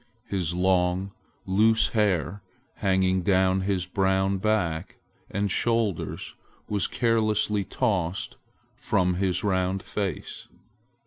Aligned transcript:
His 0.25 0.55
long, 0.55 1.11
loose 1.45 1.89
hair 1.89 2.41
hanging 2.77 3.21
down 3.21 3.61
his 3.61 3.85
brown 3.85 4.39
back 4.39 4.97
and 5.29 5.51
shoulders 5.51 6.33
was 6.67 6.87
carelessly 6.87 7.63
tossed 7.63 8.37
from 8.75 9.13
his 9.13 9.43
round 9.43 9.83
face. 9.83 10.47